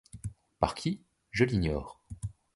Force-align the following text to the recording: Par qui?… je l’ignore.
Par 0.59 0.73
qui?… 0.73 1.03
je 1.29 1.43
l’ignore. 1.45 2.01